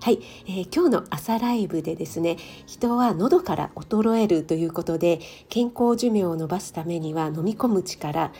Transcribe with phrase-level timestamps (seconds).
[0.00, 8.32] はい、えー、今日の朝ライブでですね人は喉から衰えるということで健康寿命を延ばすためには飲み込む力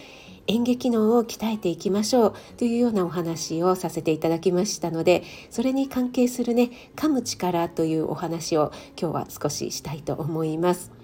[0.47, 11.01] 演劇能を鍛えていきましょうというようなお話をさせていただきましたのでそれに関係するね噛む力というお話を今日は少ししたいと思います。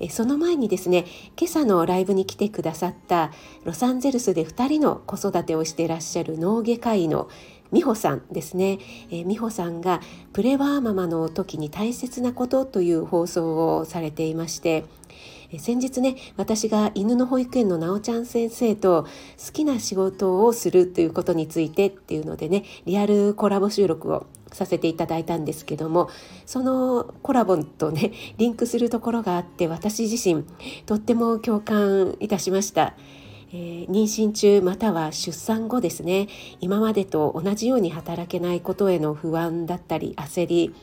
[0.00, 1.04] えその前にですね
[1.38, 3.30] 今朝のライブに来てくださった
[3.64, 7.28] ロサンゼルスで2人の子育てをしていらっしゃる脳外科医の
[7.72, 8.78] 美穂さんですね、
[9.10, 10.00] えー、美穂さんが
[10.32, 14.84] プレワーママの時に大切なことという放送をされていまして、
[15.50, 19.04] えー、先日ね私が犬の保育園のなおちゃん先生と
[19.44, 26.10] 好きな仕事をするということについてっていうのでねリアルコラボ収録をさせていただいたんですけども
[26.44, 30.44] そのコラボとねリンクするところがあって私自身
[30.84, 32.94] とっても共感いたしました。
[33.54, 36.28] えー、妊娠中または出産後ですね
[36.60, 40.74] 今までと同じように働けないことへの不安だったり焦り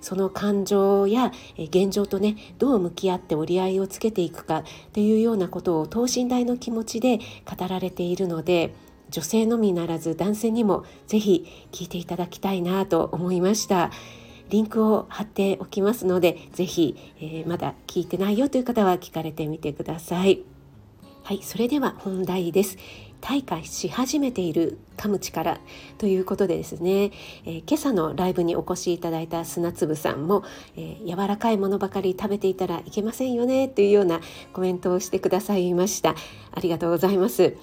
[0.00, 8.74] その感情や現状とねどう向き合って折り合いをつけていくかというようなことを等身大の気持ちで語られているので
[9.08, 13.90] 女性のみならず男性にもぜひ聞いていただきたいなと思いました。
[14.50, 20.42] リンクを貼っておきますのでぜひ、えー、まだ聞いてないよという方は聞かれてみてください。
[21.22, 22.76] はい、それでは本題です。
[23.20, 25.60] 退化し始めている噛む力
[25.98, 27.12] ということでですね、
[27.44, 30.42] えー、今朝のライブにお越しいただいた砂粒さんも、
[30.76, 34.20] えー、柔らかいものばかり食べていたらいけませんよねというような
[34.52, 36.16] コメントをしてくださいました。
[36.52, 37.56] ありがとうございます。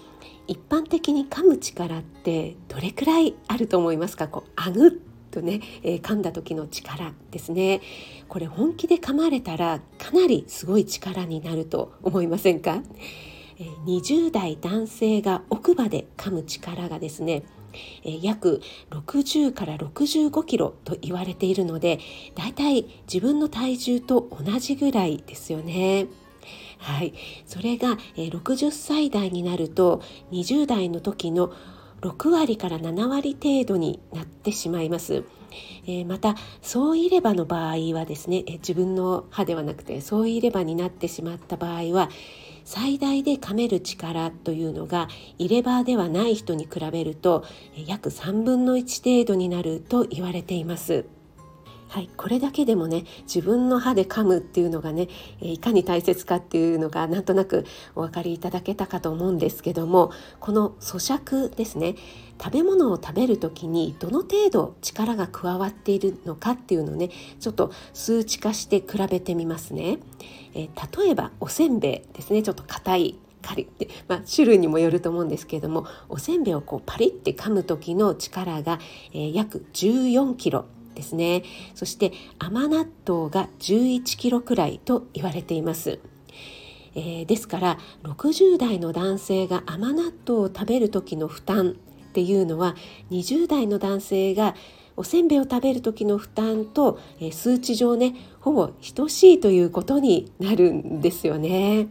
[0.48, 4.30] 一般的に噛む力ってどれくらいあると思いますか？
[4.30, 4.92] こうあぐっ
[5.32, 7.82] とね、えー、噛んだ時の力ですね。
[8.30, 12.82] これ本気で噛まれたらかなりすごい力になると思いませんか？
[13.86, 17.44] 20代男性が奥歯で噛む力がですね
[18.22, 22.00] 約60から65キロと言われているので
[22.36, 26.08] だいたい自分の体重と同じぐらいですよね。
[26.80, 27.14] はい、
[27.46, 30.02] それが60歳代になると
[30.32, 31.52] 20代の時の
[32.02, 35.24] 6割から7割程度になってしまいます。
[35.88, 42.10] えー、また総入れ歯の場合はですね、え自分の歯ではなくて総入れ歯になってしまった場合は
[42.68, 45.08] 最大で噛める力というのが
[45.38, 47.46] 入れ歯ではない人に比べると
[47.86, 51.06] 約3分の1程度になると言われています。
[51.90, 55.08] はい、これだけでもね自分の歯で噛むっていうのがね
[55.40, 57.66] いかに大切かっていうのがなんとなく
[57.96, 61.96] お分かりいただけたかと思うんですけどもこの咀嚼ですね
[62.42, 67.10] 食べ物を食べる時にどの程度力が加わっているのかっていうのをね
[67.40, 70.00] ちょっと数値化して比べてみますね。
[70.54, 78.80] え例えばおせんべいですねちょっと硬いカリって、まあ、種類にもよると思うんですけどもおせんべいをこうパリって噛む時の力が、
[79.14, 80.66] えー、約14キロ
[80.98, 81.44] ですね
[81.76, 86.00] そして甘納豆が11キロくらいと言われています。
[86.96, 91.74] えー、ですから60代の男性が甘納豆を食べる時の負担っ
[92.12, 92.76] ていうのは
[93.12, 94.56] 20代の男性が
[94.96, 101.88] おせんべいを食べる時の負担と、えー、数値上ねほぼ等しいということになるんですよね。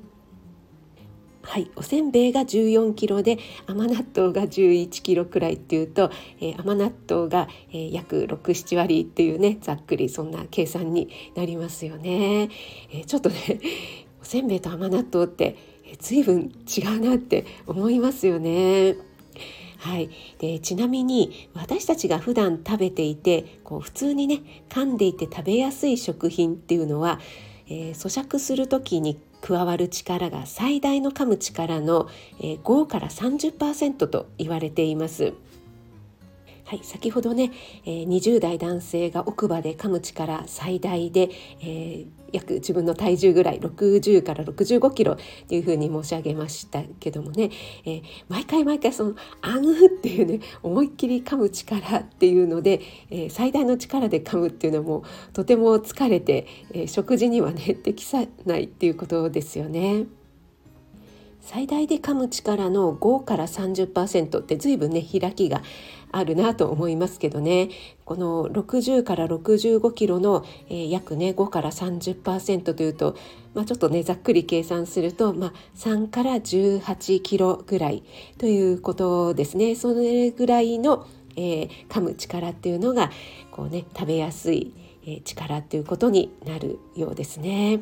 [1.48, 12.50] はい、おせんべいが14キロで甘納豆が11キロくらいっていうと、えー、甘納豆が、えー、約67割っていうねざっくりそんな計算になりますよね。
[12.90, 13.60] えー、ちょっとね
[14.20, 18.96] おせんべいと甘納豆って、えー、随分違うなって思いますよね。
[19.78, 27.20] はい、でちなみに私たちが普段食べていてこう普通にね噛んでいて食べやすい食品っていうのは、
[27.68, 29.16] えー、咀嚼する時に
[29.46, 32.08] 加わる力が最大の噛む力の
[32.40, 35.34] 5から30%と言われています。
[36.66, 37.52] はい、先ほどね、
[37.84, 41.30] えー、20代男性が奥歯で噛む力最大で、
[41.60, 45.16] えー、約自分の体重ぐらい60から65キロっ
[45.46, 47.50] ていうふうに申し上げましたけどもね、
[47.84, 52.80] えー、毎回毎回その「あぐ」っていうね思いっきり噛む力っていうので、
[53.10, 55.04] え、最大の力で噛むっていうのも
[55.34, 60.06] とても疲れて、え、食事にはね 適さないっていうことですよね。
[61.46, 65.62] 最大で噛む力の5から30%って随分ね開きが
[66.16, 67.68] あるなと思いますけどね
[68.04, 73.16] この60から65キロの、えー、約ね5から30%というと、
[73.54, 78.02] まあ、ちょっとねざっくり計算すると、まあ、3から18キロぐらい
[78.38, 83.10] ということですねそれぐらいの、えー、噛む力っていうのが
[83.50, 84.72] こうね食べやすい、
[85.04, 87.80] えー、力っていうことになるようですね。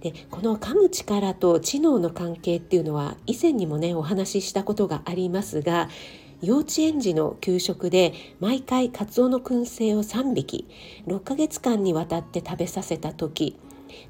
[0.00, 5.90] でこの噛む力と知能の関係っていうのは以前にもねお話ししたことがありますが
[6.40, 10.68] 幼稚園児の給食で毎回カツオの燻製を3匹
[11.06, 13.56] 6ヶ月間にわたって食べさせた時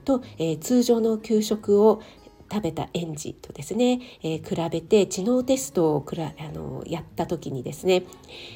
[0.04, 2.02] と、えー、通常の給食を
[2.50, 8.04] 食べた園児とですね、えー、比べて知能テストをくらあのやった時にですね、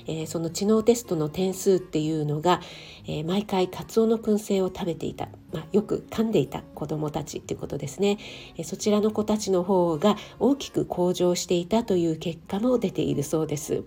[0.07, 2.61] えー、その知能テストの点数っていうのが、
[3.07, 8.19] えー、毎回カツオの燻製を食べていた、まあ、よく噛んでいた子どもたちっていうことですね、
[8.57, 13.85] えそちらの子たちの方が大きく向上していたという結果も出ているそうです。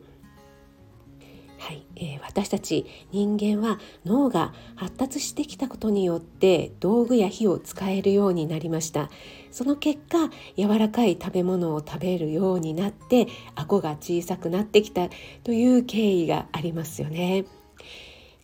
[1.65, 1.83] はい。
[1.95, 9.09] えー、私たち人間は脳が発達してきたことによって道具や火を使えるようになりました。
[9.49, 13.25] その結果柔らかい食べ物を食べるようになって
[13.55, 15.09] 顎が小さくなってきた
[15.43, 17.45] という経緯がありますよね。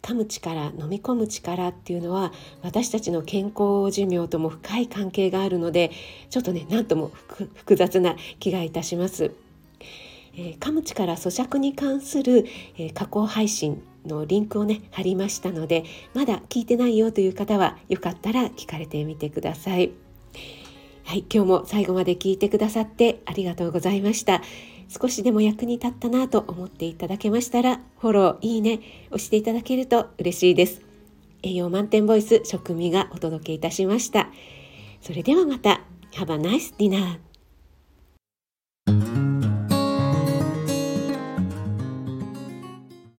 [0.02, 2.34] 噛む力飲み込む力っていうのは
[2.64, 5.92] 私たちの健康寿命とも深い関係があるので
[6.32, 7.12] ちょっとね何とも
[7.54, 9.32] 複雑な気がいたします。
[10.34, 12.46] えー、噛む力咀嚼に関する、
[12.78, 15.84] えー、加工配信のリンクをね貼りましたので
[16.14, 19.92] まだ聞いてないよという方はよかったら聞かれてみてください。
[21.04, 24.42] はい、今日も最後まで聞いてくださってありがとうございました。
[24.88, 30.82] 少しでも役に立ったなと思っていただけましたら、フォロー、いいね、押していただけると嬉しいです。
[31.44, 34.30] 栄養満点ボイス、食味がお届けいたしました。
[35.02, 35.82] それではまた。
[36.14, 37.31] Have a nice dinner!